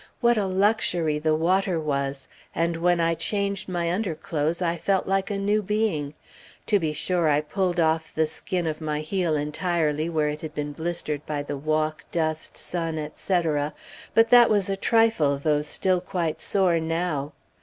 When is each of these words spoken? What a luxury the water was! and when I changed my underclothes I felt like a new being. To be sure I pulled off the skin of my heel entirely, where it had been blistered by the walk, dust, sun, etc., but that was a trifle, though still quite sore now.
What 0.19 0.35
a 0.35 0.47
luxury 0.47 1.19
the 1.19 1.35
water 1.35 1.79
was! 1.79 2.27
and 2.55 2.75
when 2.75 2.99
I 2.99 3.13
changed 3.13 3.69
my 3.69 3.93
underclothes 3.93 4.59
I 4.59 4.75
felt 4.75 5.05
like 5.05 5.29
a 5.29 5.37
new 5.37 5.61
being. 5.61 6.15
To 6.65 6.79
be 6.79 6.91
sure 6.91 7.29
I 7.29 7.39
pulled 7.41 7.79
off 7.79 8.11
the 8.11 8.25
skin 8.25 8.65
of 8.65 8.81
my 8.81 9.01
heel 9.01 9.35
entirely, 9.35 10.09
where 10.09 10.29
it 10.29 10.41
had 10.41 10.55
been 10.55 10.71
blistered 10.73 11.23
by 11.27 11.43
the 11.43 11.55
walk, 11.55 12.05
dust, 12.11 12.57
sun, 12.57 12.97
etc., 12.97 13.75
but 14.15 14.31
that 14.31 14.49
was 14.49 14.71
a 14.71 14.75
trifle, 14.75 15.37
though 15.37 15.61
still 15.61 16.01
quite 16.01 16.41
sore 16.41 16.79
now. 16.79 17.33